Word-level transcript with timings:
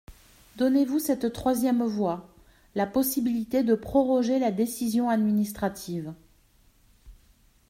Donnez-vous 0.55 0.97
cette 0.97 1.31
troisième 1.31 1.83
voie: 1.83 2.27
la 2.73 2.87
possibilité 2.87 3.61
de 3.61 3.75
proroger 3.75 4.39
la 4.39 4.51
décision 4.51 5.09
administrative. 5.11 6.15